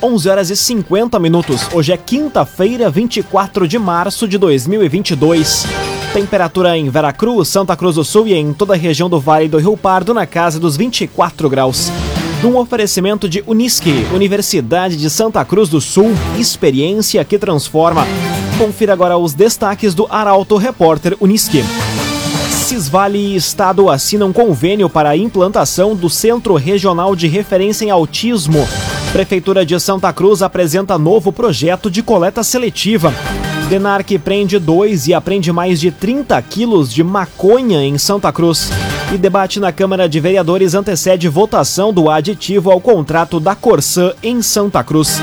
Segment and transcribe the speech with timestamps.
[0.00, 1.62] 11 horas e 50 minutos.
[1.74, 5.66] Hoje é quinta-feira, 24 de março de 2022.
[6.12, 9.58] Temperatura em Veracruz, Santa Cruz do Sul e em toda a região do Vale do
[9.58, 11.90] Rio Pardo na casa dos 24 graus.
[12.40, 18.06] Num oferecimento de Unisque, Universidade de Santa Cruz do Sul, experiência que transforma.
[18.56, 21.64] Confira agora os destaques do Arauto Repórter Unisque.
[22.52, 28.64] Cisvale e Estado assinam convênio para a implantação do Centro Regional de Referência em Autismo
[29.12, 33.12] Prefeitura de Santa Cruz apresenta novo projeto de coleta seletiva.
[33.68, 38.70] Denarc prende dois e apreende mais de 30 quilos de maconha em Santa Cruz.
[39.12, 44.42] E debate na Câmara de Vereadores antecede votação do aditivo ao contrato da Corsã em
[44.42, 45.20] Santa Cruz.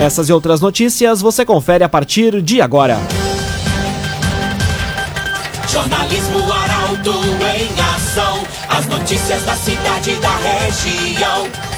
[0.00, 2.98] Essas e outras notícias você confere a partir de agora.
[5.70, 8.42] Jornalismo Arauto em ação.
[8.70, 11.77] As notícias da cidade e da região.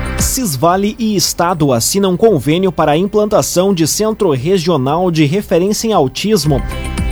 [0.21, 6.61] Cisvale e Estado assinam convênio para a implantação de Centro Regional de Referência em Autismo.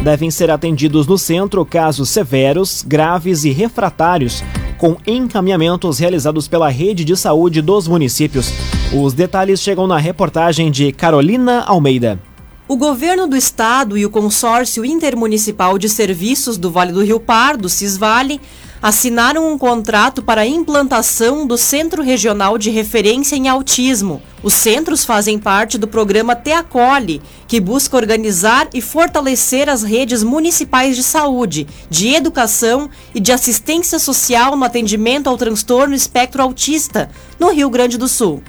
[0.04, 4.44] Devem ser atendidos no centro casos severos, graves e refratários,
[4.78, 8.54] com encaminhamentos realizados pela rede de saúde dos municípios.
[8.94, 12.20] Os detalhes chegam na reportagem de Carolina Almeida.
[12.68, 17.68] O governo do estado e o consórcio intermunicipal de serviços do Vale do Rio Pardo,
[17.68, 18.40] Cisvale,
[18.82, 24.22] assinaram um contrato para a implantação do Centro Regional de Referência em Autismo.
[24.42, 30.96] Os centros fazem parte do programa Teacole, que busca organizar e fortalecer as redes municipais
[30.96, 37.52] de saúde, de educação e de assistência social no atendimento ao transtorno espectro autista, no
[37.52, 38.42] Rio Grande do Sul.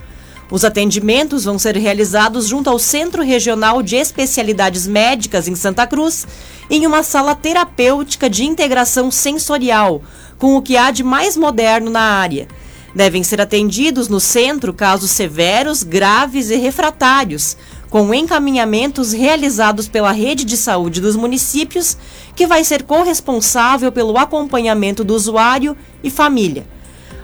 [0.50, 6.26] Os atendimentos vão ser realizados junto ao Centro Regional de Especialidades Médicas em Santa Cruz,
[6.68, 10.02] em uma sala terapêutica de integração sensorial,
[10.38, 12.48] com o que há de mais moderno na área.
[12.92, 17.56] Devem ser atendidos no centro casos severos, graves e refratários,
[17.88, 21.96] com encaminhamentos realizados pela rede de saúde dos municípios,
[22.34, 26.66] que vai ser corresponsável pelo acompanhamento do usuário e família.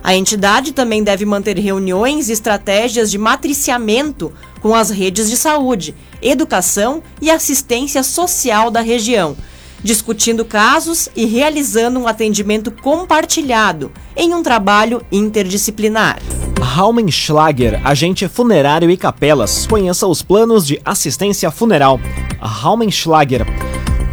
[0.06, 5.96] A entidade também deve manter reuniões e estratégias de matriciamento com as redes de saúde,
[6.22, 9.36] educação e assistência social da região,
[9.82, 16.20] discutindo casos e realizando um atendimento compartilhado em um trabalho interdisciplinar.
[16.60, 19.66] Raumenschlager, agente funerário e capelas.
[19.66, 21.98] Conheça os planos de assistência funeral.
[22.40, 23.44] Raumenschlager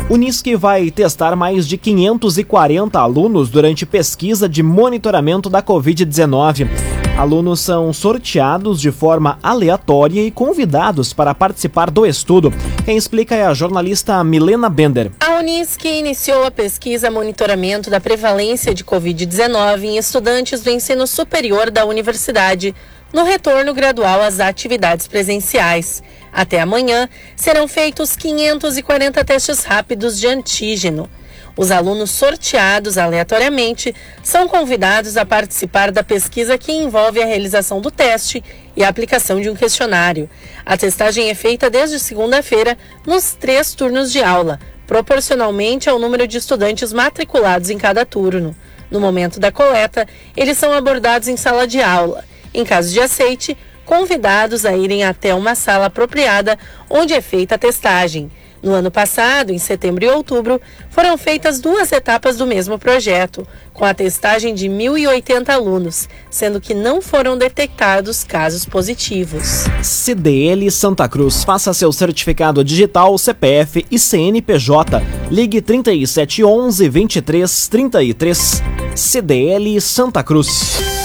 [0.09, 7.02] Unisque vai testar mais de 540 alunos durante pesquisa de monitoramento da Covid-19.
[7.18, 12.51] Alunos são sorteados de forma aleatória e convidados para participar do estudo.
[12.84, 15.12] Quem explica é a jornalista Milena Bender.
[15.19, 21.69] A Unisque iniciou a pesquisa monitoramento da prevalência de Covid-19 em estudantes do ensino superior
[21.69, 22.74] da universidade,
[23.13, 26.01] no retorno gradual às atividades presenciais.
[26.31, 31.07] Até amanhã, serão feitos 540 testes rápidos de antígeno.
[31.55, 33.93] Os alunos sorteados aleatoriamente
[34.23, 38.43] são convidados a participar da pesquisa que envolve a realização do teste
[38.75, 40.27] e a aplicação de um questionário.
[40.65, 42.75] A testagem é feita desde segunda-feira
[43.05, 48.55] nos três turnos de aula, proporcionalmente ao número de estudantes matriculados em cada turno.
[48.89, 52.25] No momento da coleta, eles são abordados em sala de aula.
[52.51, 56.57] Em caso de aceite, convidados a irem até uma sala apropriada
[56.89, 58.31] onde é feita a testagem.
[58.63, 60.59] No ano passado, em setembro e outubro,
[60.90, 66.74] foram feitas duas etapas do mesmo projeto, com a testagem de 1.080 alunos, sendo que
[66.74, 69.66] não foram detectados casos positivos.
[69.81, 71.44] CDL Santa Cruz.
[71.44, 75.04] Faça seu certificado digital, CPF e CNPJ.
[75.30, 78.63] Ligue 3711 2333.
[78.95, 81.02] CDL Santa Cruz.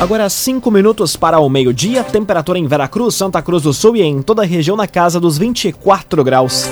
[0.00, 4.22] Agora 5 minutos para o meio-dia, temperatura em Veracruz, Santa Cruz do Sul e em
[4.22, 6.66] toda a região na casa dos 24 graus.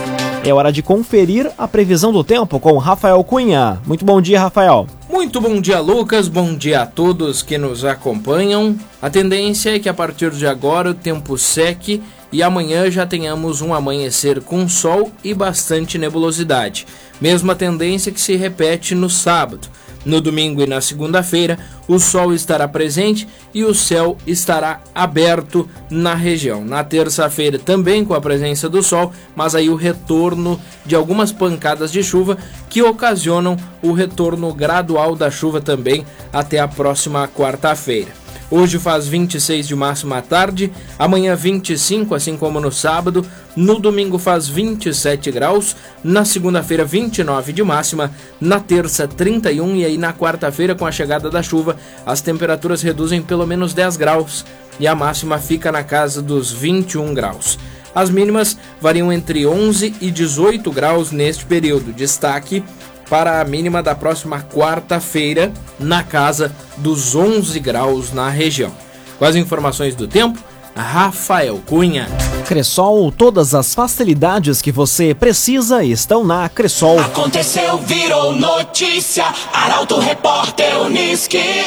[0.45, 3.81] É hora de conferir a previsão do tempo com Rafael Cunha.
[3.85, 4.87] Muito bom dia, Rafael.
[5.11, 6.29] Muito bom dia, Lucas.
[6.29, 8.79] Bom dia a todos que nos acompanham.
[9.03, 12.01] A tendência é que a partir de agora o tempo seque
[12.31, 16.87] e amanhã já tenhamos um amanhecer com sol e bastante nebulosidade.
[17.21, 19.69] Mesma tendência que se repete no sábado
[20.07, 21.59] No domingo e na segunda-feira,
[21.89, 26.65] o sol estará presente e o céu estará aberto na região.
[26.65, 31.91] Na terça-feira, também com a presença do sol, mas aí o retorno de algumas pancadas
[31.91, 32.39] de chuva
[32.71, 38.26] que ocasionam o retorno gradual da chuva também até a próxima quarta-feira.
[38.49, 43.27] Hoje faz 26 de máxima à tarde, amanhã 25, assim como no sábado.
[43.57, 49.99] No domingo faz 27 graus, na segunda-feira 29 de máxima, na terça 31 e aí
[49.99, 54.45] na quarta-feira com a chegada da chuva, as temperaturas reduzem pelo menos 10 graus
[54.79, 57.59] e a máxima fica na casa dos 21 graus.
[57.93, 61.93] As mínimas variam entre 11 e 18 graus neste período.
[61.93, 62.63] Destaque
[63.09, 68.73] para a mínima da próxima quarta-feira, na casa dos 11 graus na região.
[69.19, 70.39] Com as informações do tempo,
[70.75, 72.07] Rafael Cunha.
[72.47, 77.01] Cressol, todas as facilidades que você precisa estão na Cressol.
[77.01, 79.25] Aconteceu, virou notícia.
[79.53, 81.65] Arauto Repórter Uniski.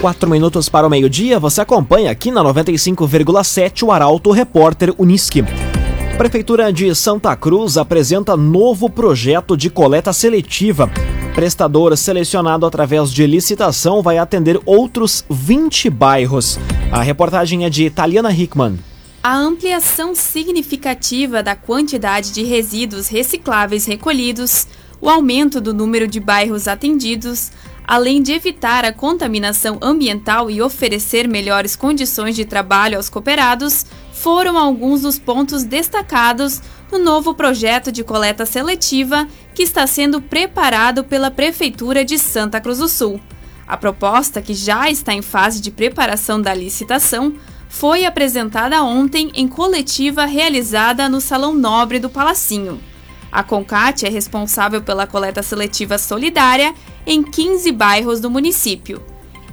[0.00, 5.42] Quatro minutos para o meio-dia, você acompanha aqui na 95,7 o Arauto Repórter Uniski.
[6.16, 10.90] Prefeitura de Santa Cruz apresenta novo projeto de coleta seletiva.
[11.34, 16.58] Prestador selecionado através de licitação vai atender outros 20 bairros.
[16.90, 18.78] A reportagem é de Italiana Hickman.
[19.22, 24.66] A ampliação significativa da quantidade de resíduos recicláveis recolhidos,
[25.02, 27.52] o aumento do número de bairros atendidos,
[27.86, 34.58] além de evitar a contaminação ambiental e oferecer melhores condições de trabalho aos cooperados, foram
[34.58, 36.60] alguns dos pontos destacados
[36.90, 42.78] no novo projeto de coleta seletiva que está sendo preparado pela Prefeitura de Santa Cruz
[42.78, 43.20] do Sul.
[43.66, 47.34] A proposta, que já está em fase de preparação da licitação,
[47.68, 52.80] foi apresentada ontem em coletiva realizada no Salão Nobre do Palacinho.
[53.30, 56.74] A Concat é responsável pela coleta seletiva solidária
[57.06, 59.02] em 15 bairros do município.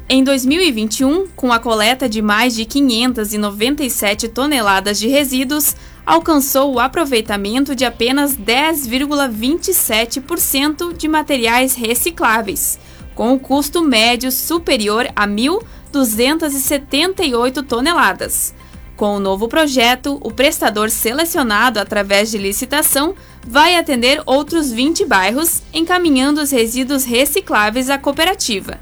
[0.09, 5.75] Em 2021, com a coleta de mais de 597 toneladas de resíduos,
[6.05, 12.77] alcançou o aproveitamento de apenas 10,27% de materiais recicláveis,
[13.15, 18.53] com o custo médio superior a 1.278 toneladas.
[18.95, 25.61] Com o novo projeto, o prestador selecionado através de licitação vai atender outros 20 bairros,
[25.73, 28.79] encaminhando os resíduos recicláveis à cooperativa.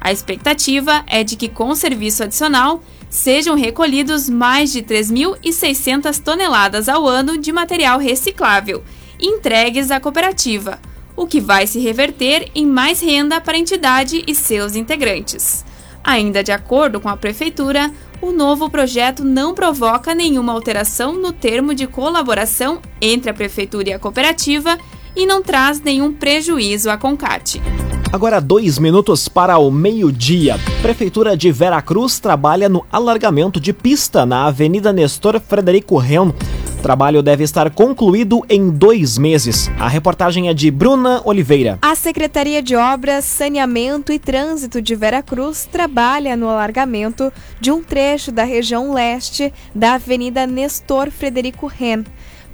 [0.00, 6.88] A expectativa é de que, com o serviço adicional, sejam recolhidos mais de 3.600 toneladas
[6.88, 8.82] ao ano de material reciclável
[9.20, 10.78] entregues à cooperativa,
[11.16, 15.64] o que vai se reverter em mais renda para a entidade e seus integrantes.
[16.02, 17.90] Ainda de acordo com a Prefeitura,
[18.24, 23.92] o novo projeto não provoca nenhuma alteração no termo de colaboração entre a Prefeitura e
[23.92, 24.78] a cooperativa
[25.14, 27.60] e não traz nenhum prejuízo à Concate.
[28.10, 30.56] Agora dois minutos para o meio-dia.
[30.80, 36.32] Prefeitura de Veracruz trabalha no alargamento de pista na Avenida Nestor Frederico Ren.
[36.84, 39.70] Trabalho deve estar concluído em dois meses.
[39.80, 41.78] A reportagem é de Bruna Oliveira.
[41.80, 48.30] A Secretaria de Obras, Saneamento e Trânsito de Veracruz trabalha no alargamento de um trecho
[48.30, 52.04] da região leste da Avenida Nestor Frederico Ren.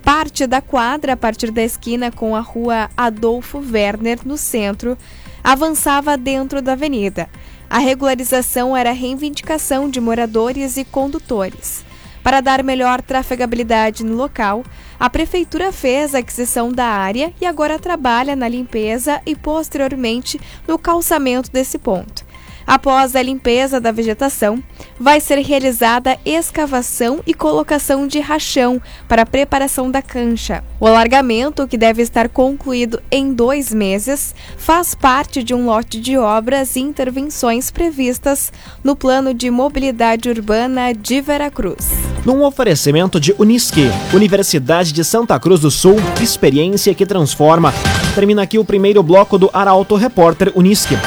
[0.00, 4.96] Parte da quadra, a partir da esquina com a rua Adolfo Werner, no centro,
[5.42, 7.28] avançava dentro da avenida.
[7.68, 11.89] A regularização era reivindicação de moradores e condutores.
[12.22, 14.64] Para dar melhor trafegabilidade no local,
[14.98, 20.78] a prefeitura fez a aquisição da área e agora trabalha na limpeza e posteriormente no
[20.78, 22.24] calçamento desse ponto.
[22.66, 24.62] Após a limpeza da vegetação,
[25.00, 30.62] vai ser realizada escavação e colocação de rachão para a preparação da cancha.
[30.78, 36.18] O alargamento, que deve estar concluído em dois meses, faz parte de um lote de
[36.18, 38.52] obras e intervenções previstas
[38.84, 41.88] no Plano de Mobilidade Urbana de Veracruz.
[42.26, 47.72] Num oferecimento de Unisque, Universidade de Santa Cruz do Sul, experiência que transforma.
[48.14, 50.98] Termina aqui o primeiro bloco do Arauto Repórter Unisque.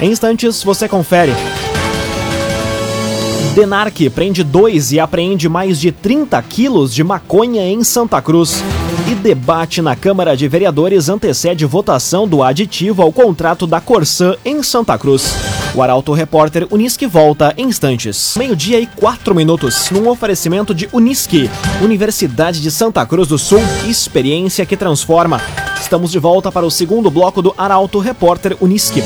[0.00, 1.32] Em instantes, você confere.
[3.56, 8.62] Denarc prende dois e apreende mais de 30 quilos de maconha em Santa Cruz.
[9.10, 14.62] E debate na Câmara de Vereadores antecede votação do aditivo ao contrato da Corsã em
[14.62, 15.34] Santa Cruz.
[15.74, 18.34] O Arauto Repórter Unisque volta em instantes.
[18.36, 21.48] Meio-dia e quatro minutos, num oferecimento de Unisque,
[21.80, 25.40] Universidade de Santa Cruz do Sul, experiência que transforma.
[25.80, 29.02] Estamos de volta para o segundo bloco do Arauto Repórter Unisque.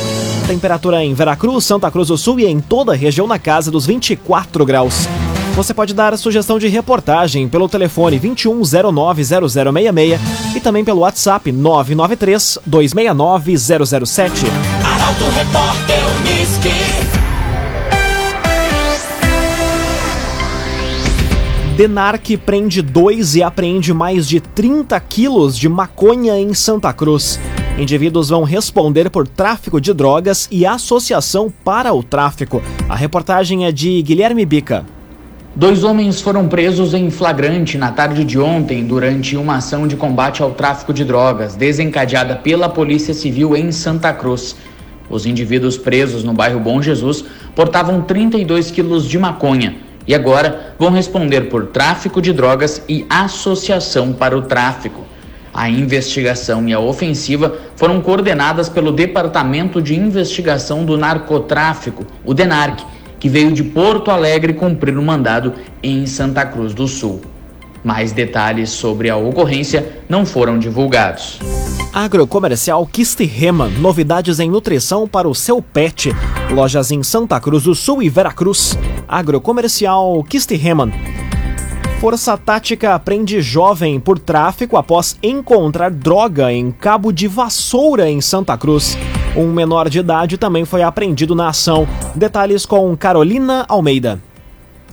[0.50, 3.86] Temperatura em Veracruz, Santa Cruz do Sul e em toda a região na casa dos
[3.86, 5.06] 24 graus.
[5.54, 10.18] Você pode dar sugestão de reportagem pelo telefone 21090066
[10.56, 14.46] e também pelo WhatsApp 993 269 007.
[14.84, 16.00] Arauto Repórter.
[21.76, 27.38] Denarc prende dois e apreende mais de 30 quilos de maconha em Santa Cruz.
[27.80, 32.62] Indivíduos vão responder por tráfico de drogas e associação para o tráfico.
[32.86, 34.84] A reportagem é de Guilherme Bica.
[35.56, 40.42] Dois homens foram presos em flagrante na tarde de ontem durante uma ação de combate
[40.42, 44.54] ao tráfico de drogas desencadeada pela Polícia Civil em Santa Cruz.
[45.08, 47.24] Os indivíduos presos no bairro Bom Jesus
[47.56, 54.12] portavam 32 quilos de maconha e agora vão responder por tráfico de drogas e associação
[54.12, 55.08] para o tráfico.
[55.52, 62.84] A investigação e a ofensiva foram coordenadas pelo Departamento de Investigação do Narcotráfico, o DENARC,
[63.18, 67.20] que veio de Porto Alegre cumprir o um mandado em Santa Cruz do Sul.
[67.82, 71.38] Mais detalhes sobre a ocorrência não foram divulgados.
[71.92, 76.10] Agrocomercial Kistiheman, novidades em nutrição para o seu pet.
[76.52, 78.78] Lojas em Santa Cruz do Sul e Veracruz.
[79.08, 80.92] Agrocomercial Kistiheman.
[82.00, 88.56] Força Tática prende jovem por tráfico após encontrar droga em cabo de vassoura em Santa
[88.56, 88.96] Cruz.
[89.36, 91.86] Um menor de idade também foi apreendido na ação.
[92.14, 94.18] Detalhes com Carolina Almeida.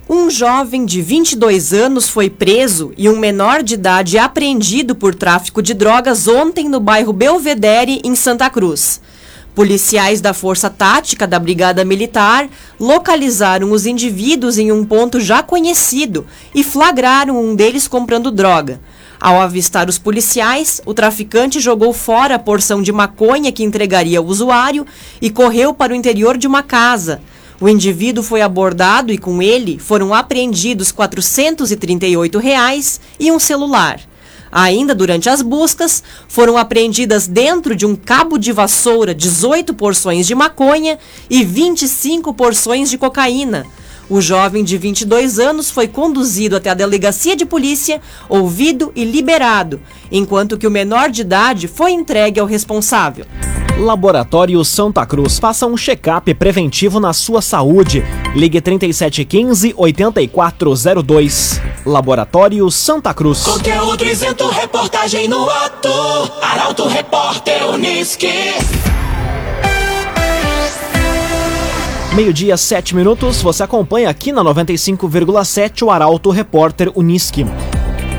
[0.10, 5.62] Um jovem de 22 anos foi preso e um menor de idade apreendido por tráfico
[5.62, 9.00] de drogas ontem no bairro Belvedere, em Santa Cruz.
[9.58, 12.48] Policiais da Força Tática da Brigada Militar
[12.80, 18.80] localizaram os indivíduos em um ponto já conhecido e flagraram um deles comprando droga.
[19.20, 24.26] Ao avistar os policiais, o traficante jogou fora a porção de maconha que entregaria ao
[24.28, 24.86] usuário
[25.20, 27.20] e correu para o interior de uma casa.
[27.60, 34.00] O indivíduo foi abordado e com ele foram apreendidos 438 reais e um celular.
[34.51, 40.34] Ainda durante as buscas, foram apreendidas dentro de um cabo de vassoura 18 porções de
[40.34, 40.98] maconha
[41.30, 43.66] e 25 porções de cocaína.
[44.10, 49.82] O jovem de 22 anos foi conduzido até a delegacia de polícia, ouvido e liberado,
[50.10, 53.25] enquanto que o menor de idade foi entregue ao responsável.
[53.77, 55.38] Laboratório Santa Cruz.
[55.38, 58.03] Faça um check-up preventivo na sua saúde.
[58.36, 61.62] Ligue 3715 8402.
[61.86, 63.43] Laboratório Santa Cruz.
[63.43, 65.89] Conteúdo isento, reportagem no ato.
[66.41, 68.27] Arauto Repórter Uniski.
[72.15, 73.43] Meio-dia, sete minutos.
[73.43, 77.46] Você acompanha aqui na 95,7 o Arauto Repórter Uniski.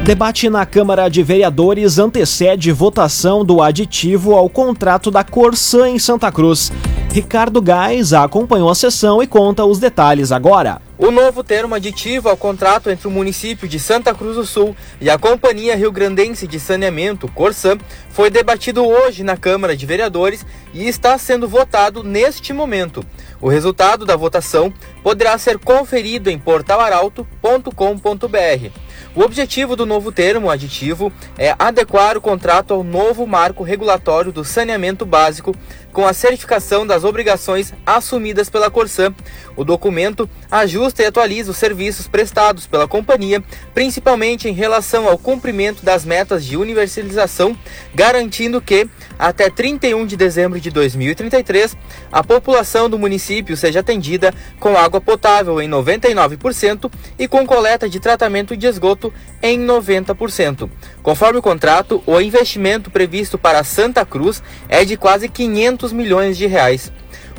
[0.08, 6.32] Debate na Câmara de Vereadores antecede votação do aditivo ao contrato da Corsã em Santa
[6.32, 6.72] Cruz.
[7.12, 10.80] Ricardo Gás acompanhou a sessão e conta os detalhes agora.
[10.96, 15.10] O novo termo aditivo ao contrato entre o município de Santa Cruz do Sul e
[15.10, 17.76] a Companhia Rio Grandense de Saneamento, Corsã,
[18.08, 23.04] foi debatido hoje na Câmara de Vereadores e está sendo votado neste momento.
[23.40, 28.88] O resultado da votação poderá ser conferido em portalaralto.com.br.
[29.14, 34.44] O objetivo do novo termo aditivo é adequar o contrato ao novo marco regulatório do
[34.44, 35.54] saneamento básico
[35.92, 39.12] com a certificação das obrigações assumidas pela Corsã.
[39.56, 43.42] O documento ajusta e atualiza os serviços prestados pela companhia,
[43.74, 47.56] principalmente em relação ao cumprimento das metas de universalização,
[47.94, 51.76] garantindo que, até 31 de dezembro de 2033,
[52.12, 58.00] a população do município seja atendida com água potável em 99% e com coleta de
[58.00, 60.68] tratamento de esgoto em 90%.
[61.02, 66.46] Conforme o contrato, o investimento previsto para Santa Cruz é de quase 500 milhões de
[66.46, 66.90] reais.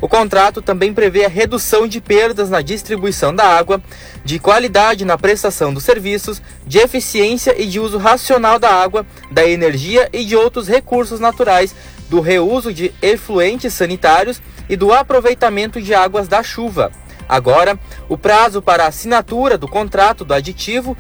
[0.02, 3.82] O contrato também prevê a redução de perdas na distribuição da água,
[4.24, 9.46] de qualidade na prestação dos serviços, de eficiência e de uso racional da água, da
[9.46, 11.76] energia e de outros recursos naturais,
[12.10, 16.92] do reuso de efluentes sanitários e do aproveitamento de águas da chuva.
[17.28, 20.96] Agora, o prazo para assinatura do contrato do aditivo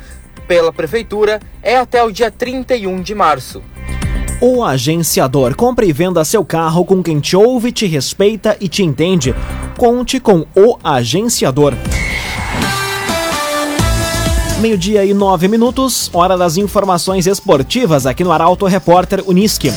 [0.47, 3.61] pela Prefeitura é até o dia 31 de março.
[4.41, 5.55] O agenciador.
[5.55, 9.35] Compre e venda seu carro com quem te ouve, te respeita e te entende.
[9.77, 11.73] Conte com o agenciador.
[14.59, 19.71] Meio-dia e nove minutos, hora das informações esportivas aqui no Arauto Repórter Uniski.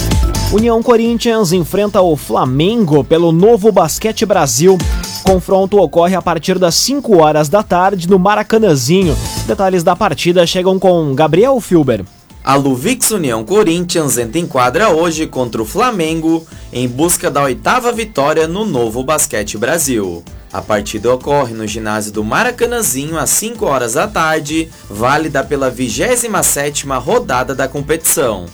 [0.52, 4.76] União Corinthians enfrenta o Flamengo pelo Novo Basquete Brasil.
[5.25, 9.16] Confronto ocorre a partir das 5 horas da tarde no Maracanãzinho.
[9.47, 12.04] Detalhes da partida chegam com Gabriel Filber.
[12.44, 17.90] A Luvix União Corinthians entra em quadra hoje contra o Flamengo em busca da oitava
[17.90, 20.23] vitória no Novo Basquete Brasil.
[20.52, 27.00] A partida ocorre no ginásio do Maracanãzinho às 5 horas da tarde, válida pela 27ª
[27.00, 28.44] rodada da competição.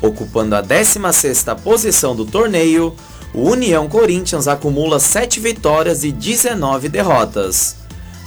[0.00, 2.94] Ocupando a 16ª posição do torneio,
[3.34, 7.76] o União Corinthians acumula 7 vitórias e 19 derrotas.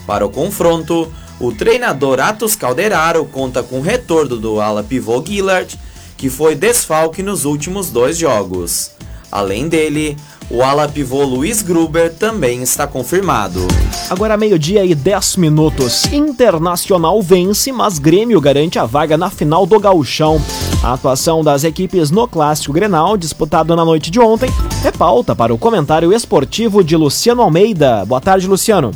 [0.05, 5.79] Para o confronto, o treinador Atos Calderaro conta com o retorno do ala pivô Gillard,
[6.17, 8.91] que foi desfalque nos últimos dois jogos.
[9.31, 10.17] Além dele,
[10.49, 13.65] o ala pivô Luiz Gruber também está confirmado.
[14.09, 16.05] Agora meio-dia e 10 minutos.
[16.11, 20.39] Internacional vence, mas Grêmio garante a vaga na final do Gauchão.
[20.83, 24.49] A atuação das equipes no Clássico Grenal, disputado na noite de ontem,
[24.83, 28.03] é pauta para o comentário esportivo de Luciano Almeida.
[28.03, 28.89] Boa tarde, Luciano.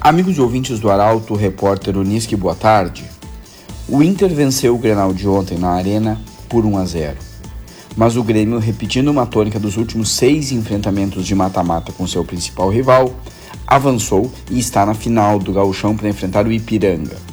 [0.00, 3.04] Amigos e ouvintes do Arauto, repórter Unisque, boa tarde.
[3.86, 7.16] O Inter venceu o Grenal de ontem na Arena por 1 a 0
[7.94, 12.70] mas o Grêmio, repetindo uma tônica dos últimos seis enfrentamentos de mata-mata com seu principal
[12.70, 13.12] rival,
[13.66, 17.31] avançou e está na final do gauchão para enfrentar o Ipiranga.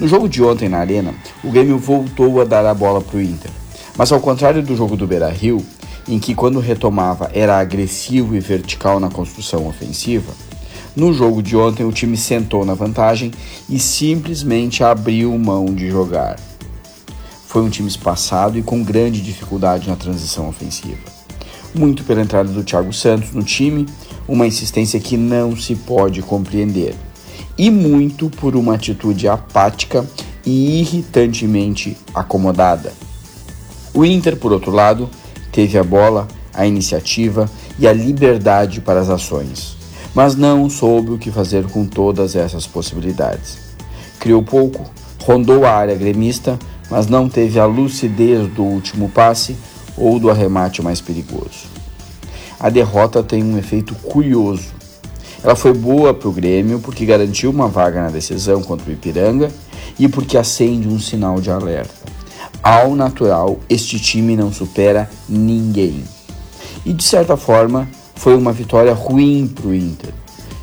[0.00, 1.14] No jogo de ontem na Arena,
[1.44, 3.50] o Grêmio voltou a dar a bola para o Inter,
[3.98, 5.62] mas ao contrário do jogo do Beira-Rio,
[6.08, 10.32] em que quando retomava era agressivo e vertical na construção ofensiva,
[10.96, 13.30] no jogo de ontem o time sentou na vantagem
[13.68, 16.40] e simplesmente abriu mão de jogar.
[17.46, 20.96] Foi um time espaçado e com grande dificuldade na transição ofensiva.
[21.74, 23.84] Muito pela entrada do Thiago Santos no time,
[24.26, 26.94] uma insistência que não se pode compreender.
[27.62, 30.06] E muito por uma atitude apática
[30.46, 32.90] e irritantemente acomodada.
[33.92, 35.10] O Inter, por outro lado,
[35.52, 39.76] teve a bola, a iniciativa e a liberdade para as ações,
[40.14, 43.58] mas não soube o que fazer com todas essas possibilidades.
[44.18, 44.90] Criou pouco,
[45.22, 46.58] rondou a área gremista,
[46.90, 49.54] mas não teve a lucidez do último passe
[49.98, 51.68] ou do arremate mais perigoso.
[52.58, 54.79] A derrota tem um efeito curioso.
[55.42, 59.50] Ela foi boa para o Grêmio porque garantiu uma vaga na decisão contra o Ipiranga
[59.98, 61.94] e porque acende um sinal de alerta.
[62.62, 66.04] Ao natural, este time não supera ninguém.
[66.84, 70.12] E de certa forma, foi uma vitória ruim para o Inter,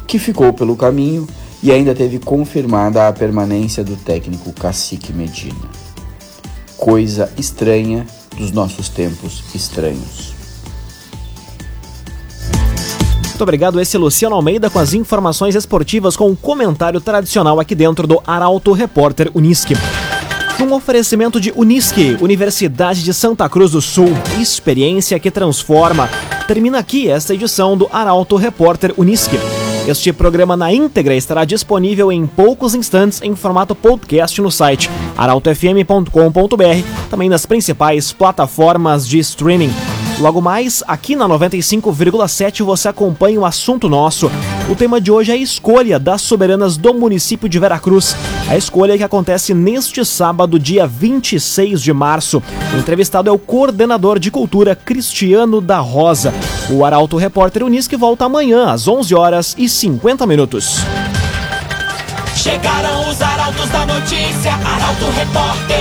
[0.06, 1.28] que ficou pelo caminho
[1.64, 5.88] e ainda teve confirmada a permanência do técnico Cacique Medina
[6.78, 8.06] coisa estranha
[8.38, 10.37] dos nossos tempos estranhos.
[13.38, 17.60] Muito obrigado, esse é Luciano Almeida com as informações esportivas com o um comentário tradicional
[17.60, 19.76] aqui dentro do Arauto Repórter Unisque.
[20.60, 24.10] Um oferecimento de Unisque, Universidade de Santa Cruz do Sul,
[24.42, 26.10] experiência que transforma.
[26.48, 29.38] Termina aqui esta edição do Arauto Repórter Unisque.
[29.88, 36.10] Este programa na íntegra estará disponível em poucos instantes em formato podcast no site arautofm.com.br,
[37.08, 39.72] também nas principais plataformas de streaming.
[40.20, 44.32] Logo mais, aqui na 95,7 você acompanha o assunto nosso.
[44.68, 48.16] O tema de hoje é a escolha das soberanas do município de Veracruz.
[48.50, 52.42] A escolha que acontece neste sábado, dia 26 de março.
[52.74, 56.34] O entrevistado é o coordenador de cultura Cristiano da Rosa.
[56.72, 60.80] O Arauto Repórter Unisque volta amanhã às 11 horas e 50 minutos.
[62.36, 65.78] Chegaram os arautos da notícia, Arauto Repórter